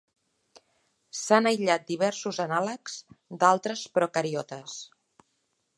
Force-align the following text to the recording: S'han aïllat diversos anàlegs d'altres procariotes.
S'han 1.19 1.49
aïllat 1.51 1.85
diversos 1.91 2.41
anàlegs 2.47 2.97
d'altres 3.45 3.87
procariotes. 3.99 4.79